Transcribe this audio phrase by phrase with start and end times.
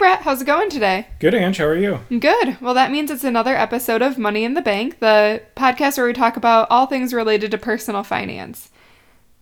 [0.00, 1.08] Brett, how's it going today?
[1.18, 1.58] Good, Ange.
[1.58, 2.00] How are you?
[2.08, 2.58] Good.
[2.62, 6.14] Well, that means it's another episode of Money in the Bank, the podcast where we
[6.14, 8.70] talk about all things related to personal finance.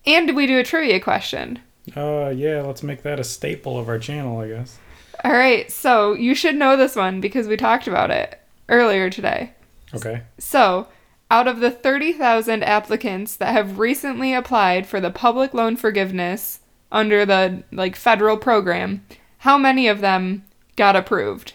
[0.05, 1.61] And we do a trivia question.
[1.97, 4.81] Uh, yeah, let's make that a staple of our channel, I guess.
[5.23, 9.53] All right, so you should know this one because we talked about it earlier today.
[9.95, 10.23] Okay.
[10.39, 10.89] So,
[11.31, 16.59] out of the 30,000 applicants that have recently applied for the public loan forgiveness
[16.91, 19.07] under the like federal program,
[19.43, 20.43] how many of them
[20.79, 21.53] got approved?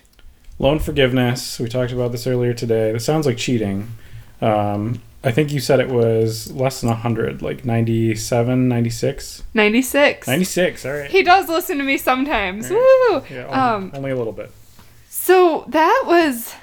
[0.60, 1.60] Loan forgiveness.
[1.60, 2.92] We talked about this earlier today.
[2.92, 3.88] This sounds like cheating.
[4.40, 9.44] Um, I think you said it was less than 100, like 97, 96?
[9.54, 10.28] 96.
[10.28, 11.10] 96, all right.
[11.10, 12.70] He does listen to me sometimes.
[12.70, 13.24] All Woo!
[13.32, 14.52] Yeah, only, Um, only a little bit.
[15.10, 16.54] So that was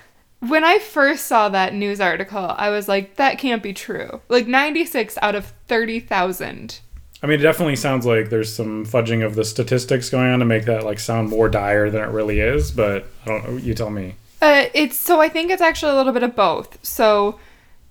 [0.40, 4.20] when I first saw that news article, I was like, that can't be true.
[4.28, 6.80] Like 96 out of 30,000.
[7.22, 10.44] I mean, it definitely sounds like there's some fudging of the statistics going on to
[10.46, 13.56] make that like sound more dire than it really is, but I don't know.
[13.58, 14.14] You tell me.
[14.40, 16.78] Uh, it's so I think it's actually a little bit of both.
[16.82, 17.38] So,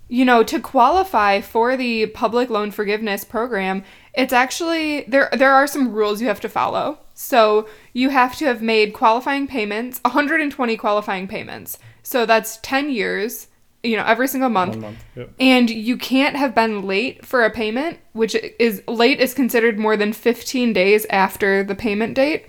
[0.08, 5.28] you know, to qualify for the public loan forgiveness program, it's actually there.
[5.32, 6.98] There are some rules you have to follow.
[7.14, 11.78] So you have to have made qualifying payments, 120 qualifying payments.
[12.02, 13.46] So that's 10 years.
[13.82, 14.76] You know, every single month.
[14.76, 15.04] Month.
[15.16, 15.30] Yep.
[15.40, 19.96] And you can't have been late for a payment, which is late is considered more
[19.96, 22.46] than 15 days after the payment date.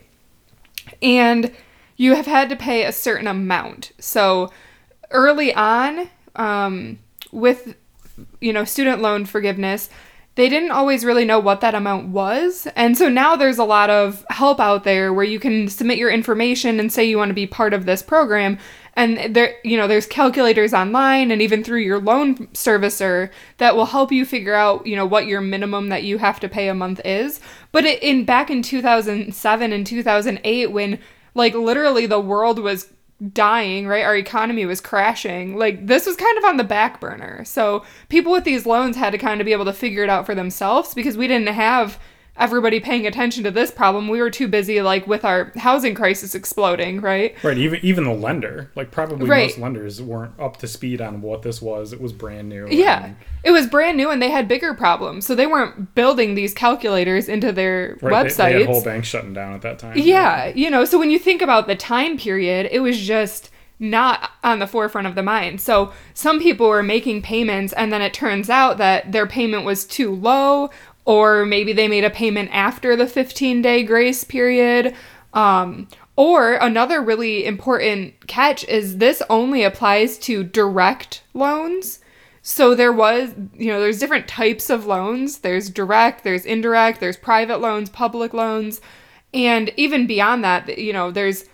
[1.02, 1.54] And
[1.96, 3.92] you have had to pay a certain amount.
[4.00, 4.52] So
[5.12, 7.00] early on, um,
[7.32, 7.76] with
[8.40, 9.90] you know student loan forgiveness,
[10.36, 12.68] they didn't always really know what that amount was.
[12.76, 16.10] And so now there's a lot of help out there where you can submit your
[16.10, 18.58] information and say you want to be part of this program.
[18.94, 23.86] And there, you know, there's calculators online and even through your loan servicer that will
[23.86, 26.74] help you figure out, you know, what your minimum that you have to pay a
[26.74, 27.40] month is.
[27.72, 31.00] But it, in back in 2007 and 2008, when
[31.34, 32.92] like literally the world was
[33.34, 34.04] dying, right?
[34.04, 35.56] Our economy was crashing.
[35.56, 37.46] Like this was kind of on the back burner.
[37.46, 40.26] So people with these loans had to kind of be able to figure it out
[40.26, 42.00] for themselves because we didn't have
[42.42, 44.08] everybody paying attention to this problem.
[44.10, 47.36] We were too busy like with our housing crisis exploding, right?
[47.44, 47.58] Right.
[47.58, 49.50] Even even the lender, like probably Right.
[49.50, 51.94] most lenders weren't up to speed on what this was.
[51.94, 52.68] It was brand new.
[52.70, 53.06] Yeah.
[53.06, 55.26] and- It was brand new and they had bigger problems.
[55.26, 58.36] So they weren't building these calculators into their Right, websites.
[58.38, 59.98] They, they had whole banks shutting down at that time.
[59.98, 63.50] Yeah, you know, so when you think about the time period, it was just
[63.80, 65.60] not on the forefront of the mind.
[65.60, 69.86] So some people were making payments and then it turns out that their payment was
[69.86, 70.70] too low
[71.06, 74.96] or maybe they made a payment after the 15 day grace period.
[75.34, 82.00] Um, or another really important catch is this only applies to direct loans.
[82.44, 85.40] So there was, you know, there's different types of loans.
[85.40, 88.82] There's direct, there's indirect, there's private loans, public loans,
[89.34, 91.46] and even beyond that, you know, there's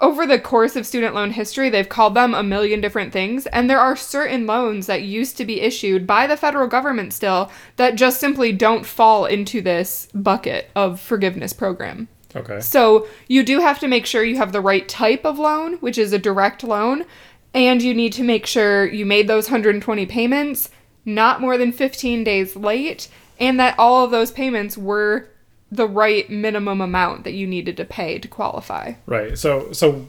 [0.00, 3.68] over the course of student loan history, they've called them a million different things, and
[3.68, 7.96] there are certain loans that used to be issued by the federal government still that
[7.96, 12.08] just simply don't fall into this bucket of forgiveness program.
[12.34, 12.60] Okay.
[12.60, 15.98] So you do have to make sure you have the right type of loan, which
[15.98, 17.04] is a direct loan,
[17.52, 20.70] and you need to make sure you made those 120 payments
[21.04, 23.08] not more than 15 days late,
[23.38, 25.28] and that all of those payments were
[25.72, 28.94] the right minimum amount that you needed to pay to qualify.
[29.06, 29.38] Right.
[29.38, 30.06] So so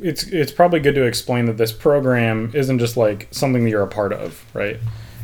[0.00, 3.82] it's it's probably good to explain that this program isn't just like something that you're
[3.82, 4.78] a part of, right?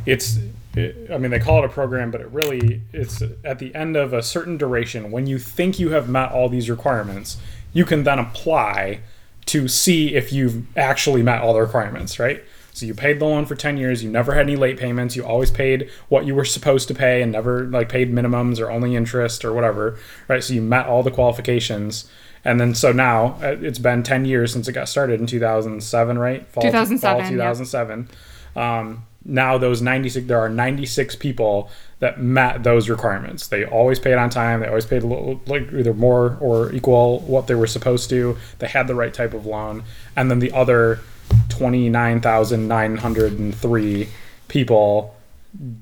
[0.04, 0.38] It's
[0.74, 3.96] it, I mean they call it a program, but it really it's at the end
[3.96, 7.38] of a certain duration when you think you have met all these requirements,
[7.72, 9.00] you can then apply
[9.46, 12.44] to see if you've actually met all the requirements, right?
[12.78, 15.24] So you paid the loan for 10 years, you never had any late payments, you
[15.24, 18.94] always paid what you were supposed to pay and never like paid minimums or only
[18.94, 20.42] interest or whatever, right?
[20.42, 22.08] So you met all the qualifications.
[22.44, 26.18] And then so now uh, it's been 10 years since it got started in 2007,
[26.18, 26.46] right?
[26.48, 27.30] Fall, 2007, Fall yeah.
[27.30, 28.08] 2007.
[28.54, 33.48] Um, now those 96 there are 96 people that met those requirements.
[33.48, 34.60] They always paid on time.
[34.60, 38.38] They always paid a little, like either more or equal what they were supposed to.
[38.60, 39.82] They had the right type of loan.
[40.16, 41.00] And then the other
[41.48, 44.08] 29,903
[44.48, 45.14] people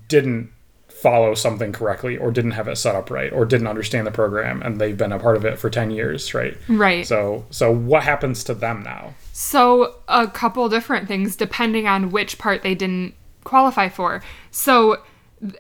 [0.08, 0.52] didn't
[0.88, 4.62] follow something correctly or didn't have it set up right or didn't understand the program
[4.62, 6.56] and they've been a part of it for 10 years, right?
[6.68, 7.06] Right.
[7.06, 9.12] So so what happens to them now?
[9.38, 13.12] So, a couple different things depending on which part they didn't
[13.44, 14.22] qualify for.
[14.50, 15.02] So,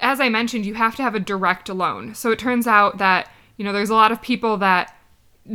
[0.00, 2.14] as I mentioned, you have to have a direct loan.
[2.14, 4.95] So, it turns out that, you know, there's a lot of people that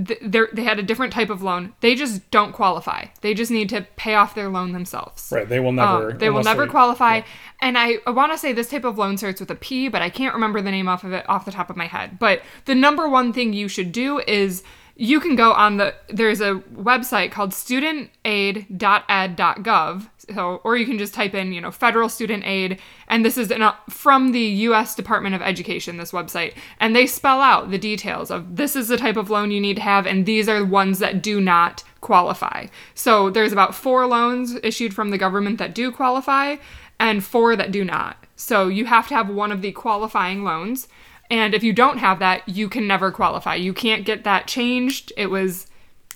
[0.08, 1.74] th- they're, they had a different type of loan.
[1.82, 3.06] They just don't qualify.
[3.22, 5.30] They just need to pay off their loan themselves.
[5.32, 7.18] Right, they will Um, never they will never they- qualify.
[7.18, 7.24] yeah.
[7.62, 10.02] And I, I want to say this type of loan starts with a P, but
[10.02, 12.18] I can't remember the name off of it off the top of my head.
[12.20, 14.64] But the number one thing you should do is
[14.96, 21.14] you can go on the there's a website called studentaid.ed.gov so or you can just
[21.14, 24.96] type in you know federal student aid and this is an, uh, from the US
[24.96, 28.98] Department of Education this website and they spell out the details of this is the
[28.98, 31.84] type of loan you need to have and these are the ones that do not
[32.02, 36.56] qualify so there's about four loans issued from the government that do qualify
[37.00, 40.88] and four that do not so you have to have one of the qualifying loans
[41.32, 43.56] and if you don't have that, you can never qualify.
[43.56, 45.14] You can't get that changed.
[45.16, 45.66] It was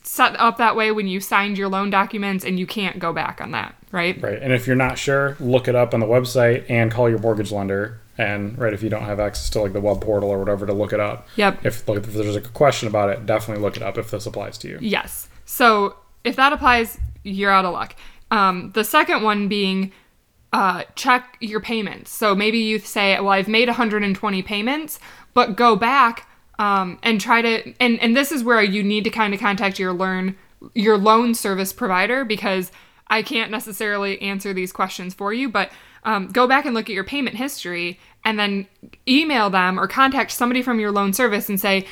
[0.03, 3.39] set up that way when you signed your loan documents and you can't go back
[3.39, 4.21] on that, right?
[4.21, 4.39] Right.
[4.39, 7.51] And if you're not sure, look it up on the website and call your mortgage
[7.51, 8.01] lender.
[8.17, 10.73] And right, if you don't have access to like the web portal or whatever to
[10.73, 11.27] look it up.
[11.37, 11.65] Yep.
[11.65, 14.25] If, like, if there's like a question about it, definitely look it up if this
[14.25, 14.77] applies to you.
[14.81, 15.27] Yes.
[15.45, 17.95] So if that applies, you're out of luck.
[18.31, 19.91] Um, the second one being
[20.53, 22.11] uh, check your payments.
[22.11, 24.99] So maybe you say, well, I've made 120 payments,
[25.33, 26.27] but go back
[26.59, 29.79] um, and try to, and, and this is where you need to kind of contact
[29.79, 30.35] your learn
[30.73, 32.71] your loan service provider because
[33.07, 35.71] I can't necessarily answer these questions for you, but
[36.03, 38.67] um, go back and look at your payment history and then
[39.07, 41.85] email them or contact somebody from your loan service and say,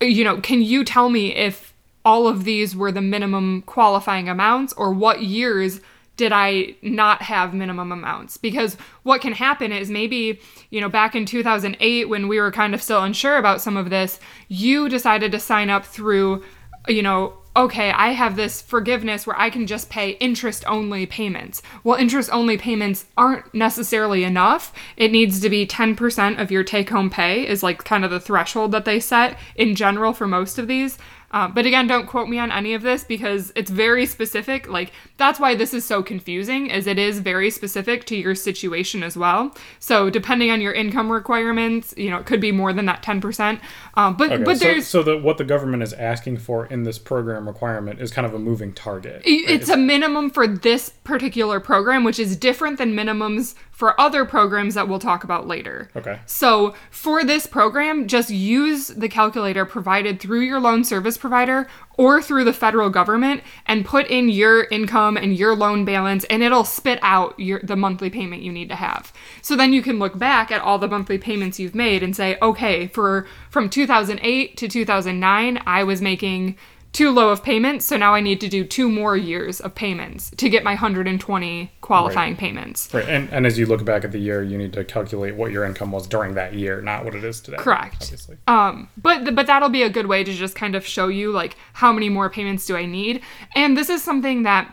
[0.00, 1.72] you know, can you tell me if
[2.04, 5.80] all of these were the minimum qualifying amounts or what years
[6.16, 8.36] did I not have minimum amounts?
[8.36, 10.40] Because what can happen is maybe,
[10.70, 13.90] you know, back in 2008 when we were kind of still unsure about some of
[13.90, 16.42] this, you decided to sign up through,
[16.86, 21.62] you know, okay, I have this forgiveness where I can just pay interest only payments.
[21.84, 24.72] Well, interest only payments aren't necessarily enough.
[24.96, 28.20] It needs to be 10% of your take home pay, is like kind of the
[28.20, 30.98] threshold that they set in general for most of these.
[31.32, 34.68] Uh, but again, don't quote me on any of this because it's very specific.
[34.68, 39.02] Like that's why this is so confusing, is it is very specific to your situation
[39.02, 39.54] as well.
[39.78, 43.20] So depending on your income requirements, you know, it could be more than that ten
[43.20, 43.60] percent.
[43.94, 46.82] Um, but Okay, but so, there's so the, what the government is asking for in
[46.82, 49.22] this program requirement is kind of a moving target.
[49.26, 49.50] right?
[49.50, 54.74] it's a minimum for this particular program, which is different than minimums for other programs
[54.74, 55.88] that we'll talk about later.
[55.96, 56.20] Okay.
[56.26, 62.20] So, for this program, just use the calculator provided through your loan service provider or
[62.20, 66.64] through the federal government and put in your income and your loan balance and it'll
[66.64, 69.12] spit out your the monthly payment you need to have.
[69.40, 72.36] So then you can look back at all the monthly payments you've made and say,
[72.42, 76.56] "Okay, for from 2008 to 2009, I was making
[76.92, 80.30] too low of payments, so now I need to do two more years of payments
[80.36, 82.38] to get my 120 qualifying Right.
[82.38, 85.34] payments." Right, and, and as you look back at the year, you need to calculate
[85.34, 87.56] what your income was during that year, not what it is today.
[87.58, 87.96] Correct.
[88.02, 88.36] Obviously.
[88.46, 91.56] Um, but but that'll be a good way to just kind of show you like
[91.74, 93.22] how many more payments do I need.
[93.56, 94.70] And this is something that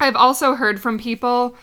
[0.00, 1.56] I've also heard from people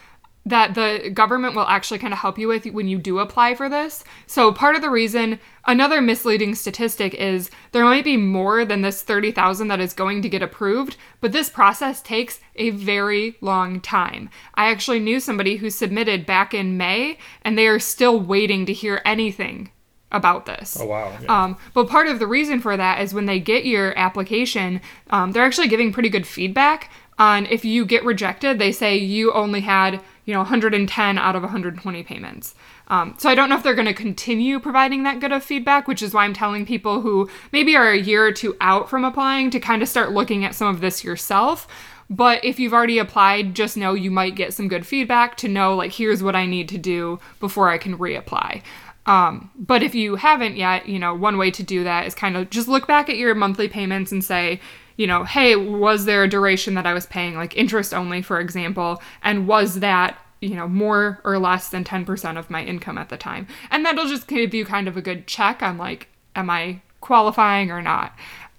[0.45, 3.69] that the government will actually kind of help you with when you do apply for
[3.69, 4.03] this.
[4.27, 9.01] So part of the reason another misleading statistic is there might be more than this
[9.01, 14.29] 30,000 that is going to get approved, but this process takes a very long time.
[14.55, 18.73] I actually knew somebody who submitted back in May and they are still waiting to
[18.73, 19.71] hear anything
[20.11, 20.77] about this.
[20.79, 21.17] Oh wow.
[21.21, 21.43] Yeah.
[21.43, 24.79] Um, but part of the reason for that is when they get your application,
[25.09, 28.59] um, they're actually giving pretty good feedback on if you get rejected.
[28.59, 32.55] They say you only had you know 110 out of 120 payments.
[32.87, 35.87] Um, so I don't know if they're going to continue providing that good of feedback,
[35.87, 39.03] which is why I'm telling people who maybe are a year or two out from
[39.05, 41.67] applying to kind of start looking at some of this yourself.
[42.09, 45.75] But if you've already applied, just know you might get some good feedback to know,
[45.75, 48.61] like, here's what I need to do before I can reapply.
[49.05, 52.37] Um, but if you haven't yet, you know, one way to do that is kind
[52.37, 54.59] of just look back at your monthly payments and say,
[54.97, 58.39] you know, hey, was there a duration that I was paying, like interest only, for
[58.39, 63.09] example, and was that, you know, more or less than 10% of my income at
[63.09, 63.47] the time?
[63.71, 67.71] And that'll just give you kind of a good check on, like, am I qualifying
[67.71, 68.13] or not?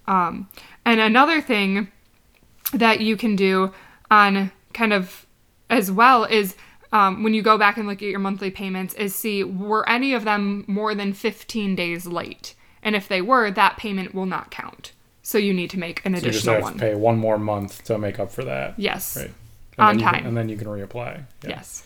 [0.06, 0.48] Um,
[0.84, 1.90] and another thing
[2.72, 3.72] that you can do
[4.10, 5.26] on kind of
[5.70, 6.56] as well is
[6.92, 10.14] um, when you go back and look at your monthly payments is see were any
[10.14, 14.50] of them more than 15 days late and if they were that payment will not
[14.50, 14.92] count
[15.24, 17.38] so you need to make an so you just have one to pay one more
[17.38, 18.74] month to make up for that.
[18.78, 19.30] yes Right.
[19.78, 20.26] On then you can- time.
[20.28, 21.24] and then you can reapply.
[21.42, 21.48] Yeah.
[21.48, 21.82] Yes.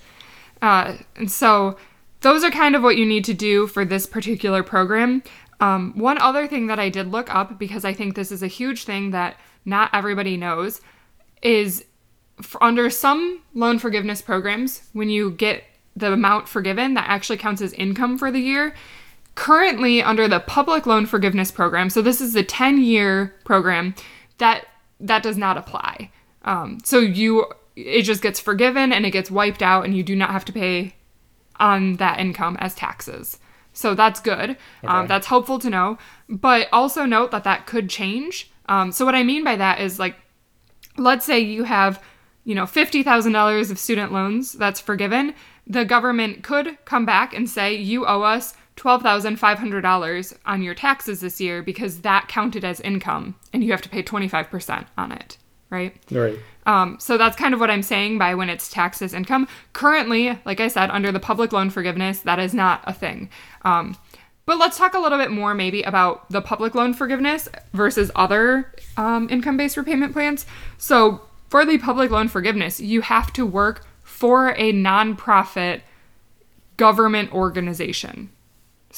[0.61, 1.79] Uh, and so
[2.21, 5.23] those are kind of what you need to do for this particular program.
[5.61, 8.47] Um, one other thing that I did look up because I think this is a
[8.47, 10.81] huge thing that not everybody knows
[11.43, 11.85] is
[12.61, 15.65] under some loan forgiveness programs, when you get
[15.97, 18.75] the amount forgiven, that actually counts as income for the year.
[19.39, 23.95] Currently, under the public loan forgiveness program, so this is a 10 year program,
[24.39, 24.67] that
[24.99, 26.11] that does not apply.
[26.43, 30.17] Um, so you it just gets forgiven and it gets wiped out, and you do
[30.17, 30.97] not have to pay
[31.61, 33.39] on that income as taxes.
[33.73, 34.57] So that's good.
[34.83, 35.99] Um, that's helpful to know.
[36.29, 38.51] But also note that that could change.
[38.69, 40.17] Um, so what I mean by that is like,
[40.97, 42.03] let's say you have,
[42.43, 45.33] you know, fifty thousand dollars of student loans that's forgiven.
[45.65, 50.35] The government could come back and say you owe us twelve thousand five hundred dollars
[50.47, 54.03] on your taxes this year because that counted as income, and you have to pay
[54.03, 55.37] twenty five percent on it,
[55.69, 55.95] right?
[56.11, 56.39] Right.
[56.65, 59.49] Um, so that's kind of what I'm saying by when it's taxed as income.
[59.73, 63.31] Currently, like I said, under the public loan forgiveness, that is not a thing.
[63.63, 63.97] Um,
[64.47, 68.73] but let's talk a little bit more maybe about the public loan forgiveness versus other
[68.97, 70.47] um, income based repayment plans.
[70.79, 75.81] So, for the public loan forgiveness, you have to work for a nonprofit
[76.77, 78.31] government organization.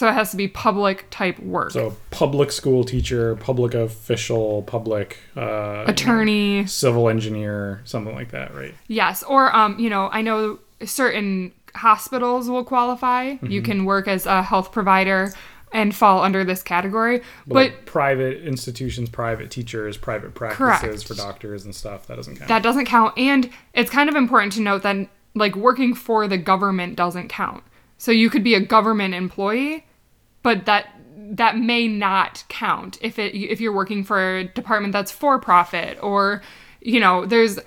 [0.00, 1.72] So, it has to be public type work.
[1.72, 6.66] So public school teacher, public official, public uh, Attorney.
[6.66, 8.74] civil engineer, something like that, right?
[8.88, 13.32] Yes, or um, you know, I know certain hospitals will qualify.
[13.32, 13.50] Mm-hmm.
[13.50, 15.34] You can work as a health provider
[15.72, 17.22] and fall under this category.
[17.46, 21.06] But, like private institutions, private teachers, private practices Correct.
[21.06, 22.48] for doctors and stuff, that doesn't count.
[22.48, 26.38] that doesn't count and it's kind of important to note that like working for the
[26.38, 27.62] government doesn't count.
[27.98, 29.84] So you could be a government employee,
[30.42, 30.88] but that
[31.32, 35.98] that may not count if it if you're working for a department that's for profit
[36.02, 36.42] or
[36.80, 37.58] you know, there's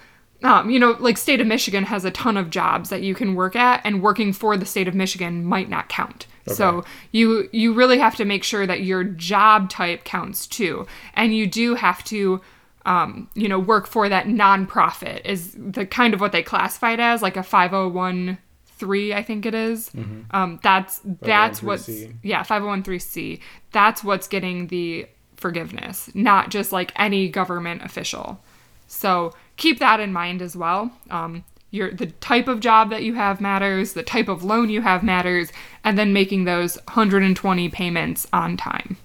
[0.44, 3.34] um, you know, like state of Michigan has a ton of jobs that you can
[3.34, 6.28] work at, and working for the state of Michigan might not count.
[6.56, 11.34] So you you really have to make sure that your job type counts too, and
[11.34, 12.42] you do have to,
[12.86, 17.00] um, you know, work for that nonprofit is the kind of what they classify it
[17.00, 18.38] as, like a five hundred one
[18.84, 19.90] three, I think it is.
[20.32, 21.88] Um, that's that's what's
[22.22, 23.40] yeah five hundred one three C.
[23.72, 28.42] That's what's getting the forgiveness, not just like any government official.
[28.88, 30.92] So keep that in mind as well.
[31.10, 34.82] Um, your the type of job that you have matters, the type of loan you
[34.82, 35.52] have matters,
[35.86, 38.98] and then making those 120 payments on time.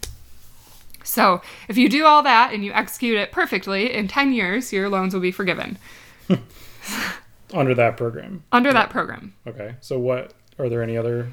[1.05, 4.89] So if you do all that and you execute it perfectly, in 10 years your
[4.89, 5.79] loans will be forgiven
[7.53, 8.45] Under that program.
[8.53, 9.35] under that program.
[9.47, 9.75] Okay.
[9.81, 11.29] So what are there any other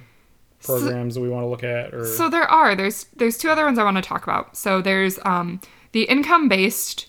[0.65, 3.65] programs that we want to look at or So there are there's there's two other
[3.65, 4.57] ones I want to talk about.
[4.57, 7.07] So there's um, the income based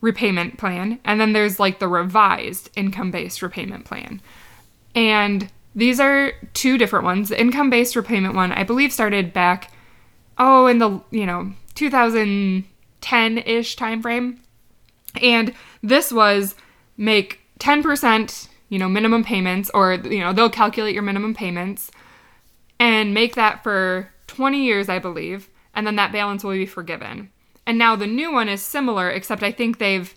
[0.00, 4.20] repayment plan, and then there's like the revised income based repayment plan.
[4.94, 7.28] And these are two different ones.
[7.28, 9.72] The income based repayment one, I believe, started back
[10.38, 14.40] oh in the you know 2010 ish time frame,
[15.20, 16.54] and this was
[16.96, 21.90] make 10% you know minimum payments, or you know they'll calculate your minimum payments
[22.78, 27.30] and make that for 20 years, I believe, and then that balance will be forgiven.
[27.66, 30.14] And now the new one is similar, except I think they've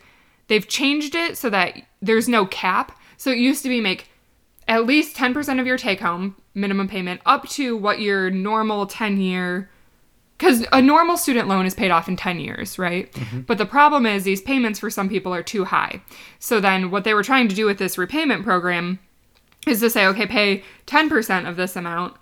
[0.47, 2.97] they've changed it so that there's no cap.
[3.17, 4.07] So it used to be make
[4.67, 9.19] at least 10% of your take home minimum payment up to what your normal 10
[9.19, 9.69] year
[10.43, 13.09] because a normal student loan is paid off in 10 years, right?
[13.13, 13.41] Mm-hmm.
[13.41, 16.01] But the problem is these payments for some people are too high.
[16.37, 18.99] So then what they were trying to do with this repayment program
[19.65, 22.17] is to say, okay, pay 10% of this amount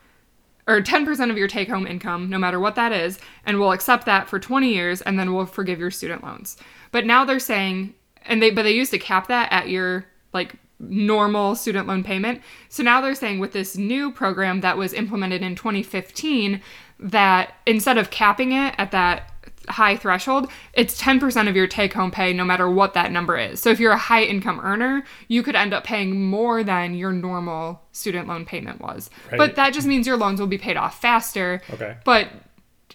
[0.68, 4.06] or 10% of your take home income, no matter what that is, and we'll accept
[4.06, 6.58] that for 20 years and then we'll forgive your student loans.
[6.92, 7.96] But now they're saying,
[8.28, 12.42] and they, but they used to cap that at your like normal student loan payment.
[12.70, 16.62] So now they're saying with this new program that was implemented in 2015,
[17.02, 19.28] that instead of capping it at that
[19.70, 23.60] high threshold, it's 10% of your take home pay no matter what that number is.
[23.60, 27.12] So if you're a high income earner, you could end up paying more than your
[27.12, 29.10] normal student loan payment was.
[29.32, 29.38] Right.
[29.38, 31.62] But that just means your loans will be paid off faster.
[31.72, 31.96] Okay.
[32.06, 32.30] But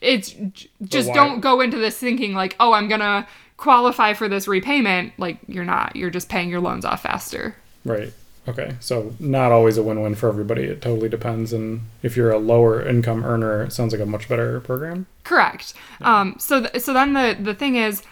[0.00, 0.34] it's
[0.82, 4.46] just why- don't go into this thinking like, "Oh, I'm going to qualify for this
[4.46, 5.96] repayment." Like you're not.
[5.96, 7.56] You're just paying your loans off faster.
[7.84, 8.12] Right.
[8.48, 8.76] Okay.
[8.80, 10.64] So not always a win-win for everybody.
[10.64, 11.52] It totally depends.
[11.52, 15.06] And if you're a lower income earner, it sounds like a much better program.
[15.24, 15.74] Correct.
[16.00, 18.02] Um, so, th- so then the the thing is,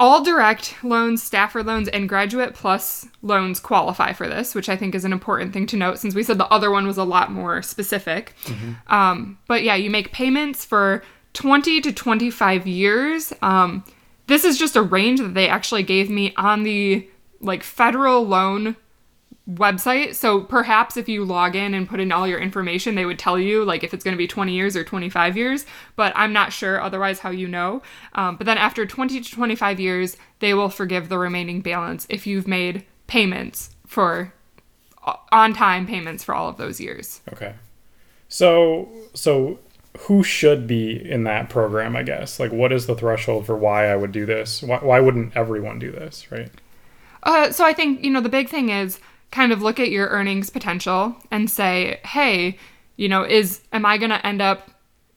[0.00, 4.94] all direct loans, Stafford loans, and Graduate Plus loans qualify for this, which I think
[4.94, 7.32] is an important thing to note since we said the other one was a lot
[7.32, 8.34] more specific.
[8.86, 11.02] Um, but yeah, you make payments for
[11.32, 13.32] 20 to 25 years.
[13.42, 13.82] Um,
[14.28, 17.08] this is just a range that they actually gave me on the
[17.40, 18.76] like federal loan
[19.48, 20.14] website.
[20.14, 23.38] So perhaps if you log in and put in all your information, they would tell
[23.38, 25.64] you like if it's going to be 20 years or 25 years.
[25.96, 27.82] But I'm not sure otherwise how you know.
[28.14, 32.26] Um, but then after 20 to 25 years, they will forgive the remaining balance if
[32.26, 34.34] you've made payments for
[35.32, 37.22] on time payments for all of those years.
[37.32, 37.54] Okay.
[38.28, 39.58] So so
[40.00, 42.38] who should be in that program, I guess?
[42.38, 44.62] Like what is the threshold for why I would do this?
[44.62, 46.50] Why, why wouldn't everyone do this, right?
[47.22, 49.00] Uh, so I think you know the big thing is
[49.30, 52.58] kind of look at your earnings potential and say, hey,
[52.96, 54.70] you know, is am I going to end up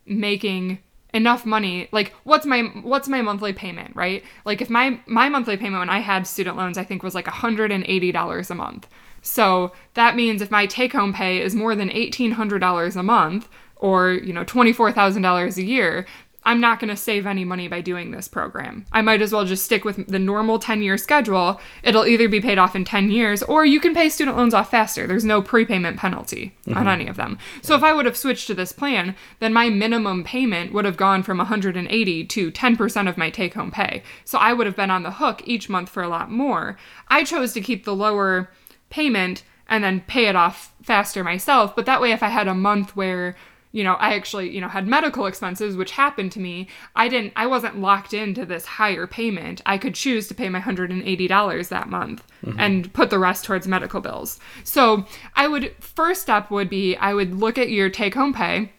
[0.06, 0.80] making
[1.14, 1.90] enough money?
[1.92, 4.24] Like what's my what's my monthly payment right?
[4.46, 7.26] Like if my my monthly payment when i had student loans i think was like
[7.26, 8.88] $180 a month.
[9.22, 14.12] So that means if my take home pay is more than $1800 a month or
[14.14, 16.06] you know $24000 a year
[16.44, 18.86] I'm not going to save any money by doing this program.
[18.92, 21.62] I might as well just stick with the normal 10 year schedule.
[21.84, 24.72] It'll either be paid off in 10 years or you can pay student loans off
[24.72, 25.06] faster.
[25.06, 26.88] There's no prepayment penalty on mm-hmm.
[26.88, 27.38] any of them.
[27.62, 30.98] So if I would have switched to this plan, then my minimum payment would have
[30.98, 34.02] gone from 180 to 10% of my take home pay.
[34.26, 36.78] So I would have been on the hook each month for a lot more.
[37.08, 38.50] I chose to keep the lower
[38.90, 41.76] payment and then pay it off faster myself.
[41.76, 43.36] But that way, if I had a month where
[43.72, 46.68] you know, I actually, you know, had medical expenses, which happened to me.
[46.96, 49.62] I didn't, I wasn't locked into this higher payment.
[49.66, 52.60] I could choose to pay my $180 that month mm-hmm.
[52.60, 54.40] and put the rest towards medical bills.
[54.64, 58.72] So I would, first step would be I would look at your take home pay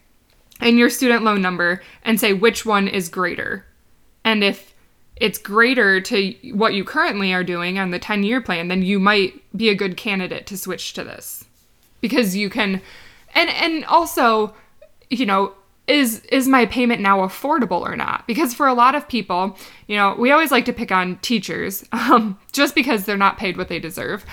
[0.61, 3.65] and your student loan number and say which one is greater.
[4.25, 4.75] And if
[5.17, 9.01] it's greater to what you currently are doing on the 10 year plan, then you
[9.01, 11.45] might be a good candidate to switch to this
[12.03, 12.83] because you can,
[13.35, 14.55] and, and also,
[15.13, 15.53] you know
[15.87, 18.27] is is my payment now affordable or not?
[18.27, 21.85] Because for a lot of people you know we always like to pick on teachers
[21.93, 24.25] um, just because they're not paid what they deserve.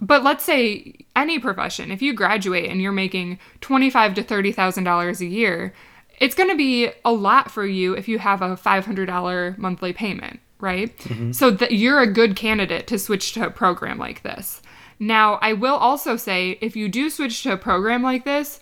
[0.00, 4.84] But let's say any profession if you graduate and you're making 25 to 30 thousand
[4.84, 5.72] dollars a year
[6.20, 10.38] it's going to be a lot for you if you have a $500 monthly payment
[10.62, 10.94] right?
[11.34, 14.62] So that you're a good candidate to switch to a program like this.
[15.00, 18.60] Now i will also say if you do switch to a program like this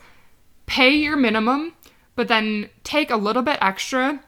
[0.70, 1.74] pay your minimum,
[2.14, 4.22] but then take a little bit extra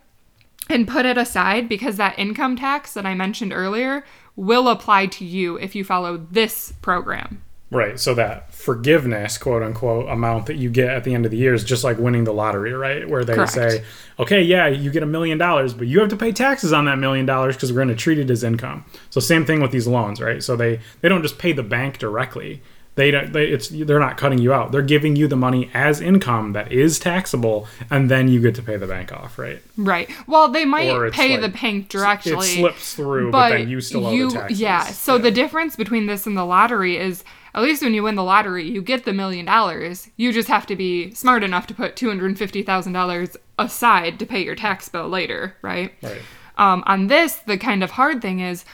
[0.69, 5.25] and put it aside because that income tax that I mentioned earlier will apply to
[5.25, 7.43] you if you follow this program.
[7.71, 7.99] Right.
[7.99, 11.55] So that forgiveness, quote unquote, amount that you get at the end of the year
[11.55, 13.09] is just like winning the lottery, right?
[13.09, 13.53] Where they Correct.
[13.53, 13.85] say,
[14.19, 16.99] okay, yeah, you get a million dollars, but you have to pay taxes on that
[16.99, 18.85] million dollars because we're going to treat it as income.
[19.09, 20.43] So same thing with these loans, right?
[20.43, 22.61] So they they don't just pay the bank directly.
[22.95, 23.33] They don't.
[23.33, 24.71] They, it's they're not cutting you out.
[24.71, 28.63] They're giving you the money as income that is taxable, and then you get to
[28.63, 29.63] pay the bank off, right?
[29.79, 30.11] Right.
[30.27, 32.33] Well, they might pay like- the bank directly.
[32.33, 34.61] It slips through, but, then you still owe the taxes.
[34.61, 34.85] Yeah.
[34.85, 37.25] So the difference between this and the lottery is
[37.55, 40.09] at least when you win the lottery, you get the million dollars.
[40.17, 44.19] You just have to be smart enough to put two hundred fifty thousand dollars aside
[44.19, 45.95] to pay your tax bill later, right?
[46.03, 46.21] right.
[46.59, 48.67] Um, on this, the kind of hard thing is,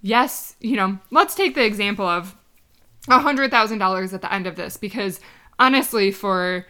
[0.00, 2.36] yes, you know, let's take the example of
[3.08, 5.20] a hundred thousand dollars at the end of this because
[5.58, 6.66] honestly, for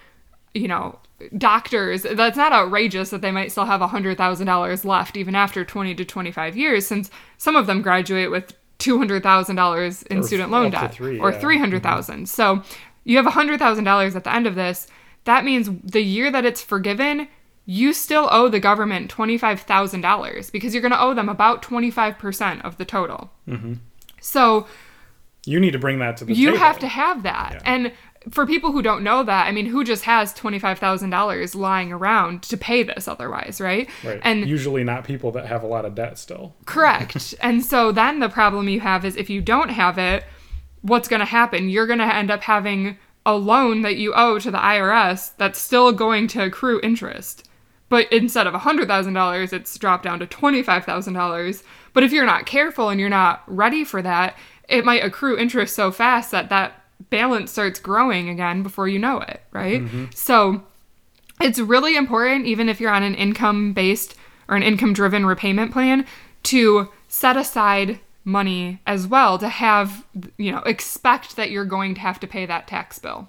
[0.53, 0.99] you know
[1.38, 5.35] doctors, that's not outrageous that they might still have a hundred thousand dollars left even
[5.35, 9.57] after twenty to twenty five years, since some of them graduate with two hundred thousand
[9.57, 11.38] dollars in Or student loan debt three, or yeah.
[11.38, 11.94] three hundred mm-hmm.
[11.94, 12.29] thousand.
[12.29, 12.62] So
[13.05, 14.87] you have a hundred thousand dollars at the end of this.
[15.25, 17.29] That means the year that it's forgiven,
[17.66, 22.77] you still owe the government $25,000 because you're going to owe them about 25% of
[22.77, 23.31] the total.
[23.49, 23.75] Mm-hmm.
[24.20, 24.66] So
[25.46, 26.59] You need to bring that to the you table.
[26.59, 27.52] have to have that.
[27.54, 27.61] Yeah.
[27.64, 27.92] And
[28.30, 32.57] for people who don't know that, I mean, who just has $25,000 lying around to
[32.57, 33.88] pay this otherwise, right?
[34.02, 34.20] Right.
[34.22, 36.54] And usually not people that have a lot of debt still.
[36.64, 37.35] Correct.
[37.40, 40.24] and so then the problem you have is if you don't have it,
[40.83, 41.68] what's going to happen?
[41.68, 45.59] You're going to end up having a loan that you owe to the IRS that's
[45.59, 47.48] still going to accrue interest.
[47.88, 51.62] But instead of $100,000, it's dropped down to $25,000.
[51.92, 54.37] But if you're not careful and you're not ready for that,
[54.68, 59.20] it might accrue interest so fast that that balance starts growing again before you know
[59.20, 59.83] it, right?
[60.14, 60.62] So
[61.40, 64.16] it's really important, even if you're on an income based
[64.48, 66.07] or an income driven repayment plan,
[66.44, 70.07] to set aside money as well to have,
[70.38, 73.29] you know, expect that you're going to have to pay that tax bill.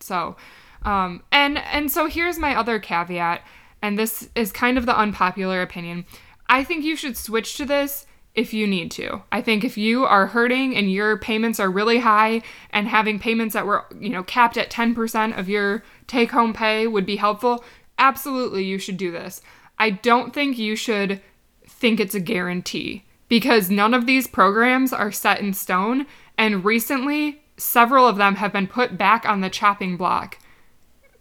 [0.00, 0.36] So,
[0.82, 3.42] um, and and so here's my other caveat,
[3.82, 6.04] and this is kind of the unpopular opinion.
[6.48, 9.22] I think you should switch to this if you need to.
[9.32, 13.54] I think if you are hurting and your payments are really high and having payments
[13.54, 17.64] that were, you know, capped at 10% of your take home pay would be helpful,
[17.98, 19.40] absolutely you should do this.
[19.78, 21.22] I don't think you should
[21.66, 26.06] think it's a guarantee because none of these programs are set in stone
[26.38, 30.38] and recently several of them have been put back on the chopping block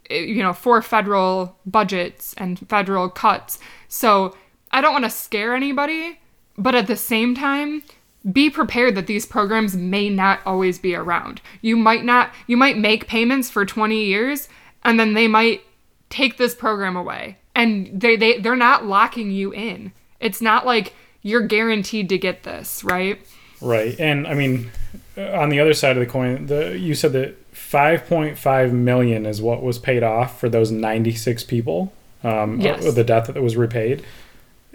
[0.10, 4.36] eh, you know for federal budgets and federal cuts so
[4.72, 6.20] i don't want to scare anybody
[6.58, 7.84] but at the same time
[8.32, 12.78] be prepared that these programs may not always be around you might not you might
[12.78, 14.50] make payments for 20 years
[14.84, 15.62] and then they might
[16.10, 20.94] take this program away and they, they they're not locking you in it's not like
[21.22, 23.20] you're guaranteed to get this right
[23.62, 23.98] Right.
[24.00, 24.70] And I mean,
[25.18, 29.42] uh, on the other side of the coin, the you said that 5.5 million is
[29.42, 31.94] what was paid off for those 96 people.
[32.24, 32.86] um, Yes.
[32.86, 34.04] of the debt that was repaid.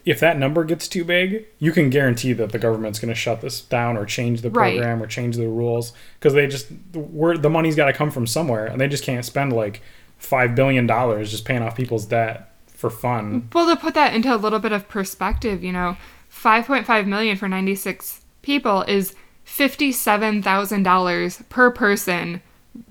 [0.05, 3.41] If that number gets too big, you can guarantee that the government's going to shut
[3.41, 4.77] this down or change the Right.
[4.77, 8.27] program or change the rules because they just we're, the money's got to come from
[8.27, 9.83] somewhere, and they just can't spend like
[10.19, 13.49] five billion dollars just paying off people's debt for fun.
[13.53, 15.97] Well, to put that into a little bit of perspective, you know,
[16.33, 19.15] 5.5 million for 96 people is
[19.47, 22.43] $57,000 per person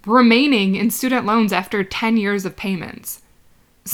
[0.06, 3.22] remaining in student loans after 10 years of payments.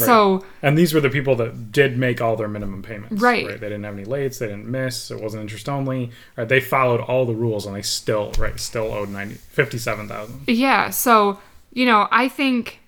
[0.03, 3.21] So, And these were the people that did make all their minimum payments.
[3.21, 3.47] Right.
[3.47, 4.39] They didn't have any lates.
[4.39, 5.11] They didn't miss.
[5.11, 6.11] It wasn't interest only.
[6.35, 6.47] Right.
[6.47, 10.41] They followed all the rules, and they still right still owed 90, 57,000.
[10.47, 11.39] yeah, so,
[11.71, 12.79] you know, I think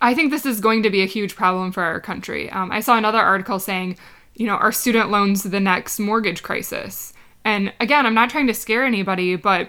[0.00, 2.50] I think this is going to be a huge problem for our country.
[2.50, 3.96] Um, I saw another article saying,
[4.34, 7.12] you know, our student loans the next mortgage crisis?
[7.44, 9.68] And again, I'm not trying to scare anybody, but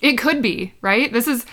[0.00, 1.12] it could be, right?
[1.12, 1.46] This is,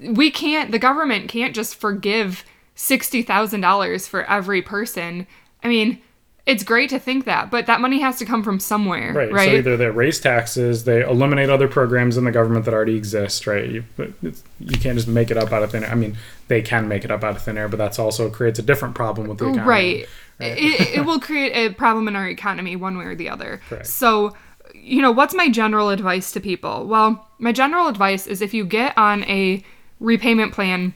[0.00, 2.44] we can't, the government can't just forgive
[2.76, 5.26] $60,000 for every person.
[5.62, 6.00] I mean,
[6.46, 9.32] it's great to think that, but that money has to come from somewhere, Right.
[9.32, 9.48] right?
[9.48, 13.46] So either they raise taxes, they eliminate other programs in the government that already exist.
[13.46, 13.70] Right.
[13.70, 15.90] You, you can't just make it up out of thin air.
[15.90, 18.58] I mean, they can make it up out of thin air, but that's also creates
[18.58, 19.66] a different problem with the economy.
[19.68, 20.06] Right.
[20.40, 23.62] It, it will create a problem in our economy one way or the other.
[23.68, 23.86] Correct.
[23.86, 24.34] So,
[24.74, 26.86] you know, what's my general advice to people?
[26.86, 29.62] Well, my general advice is if you get on a
[29.98, 30.92] repayment plan,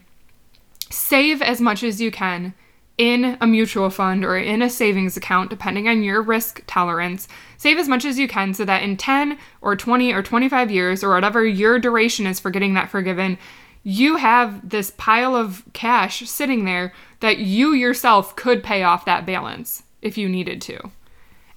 [0.91, 2.55] save as much as you can
[2.99, 7.29] in a mutual fund or in a savings account, depending on your risk tolerance.
[7.57, 11.05] Save as much as you can so that in 10 or 20 or 25 years
[11.05, 13.39] or whatever your duration is for getting that forgiven,
[13.85, 19.25] you have this pile of cash sitting there that you yourself could pay off that
[19.25, 20.91] balance if you needed to.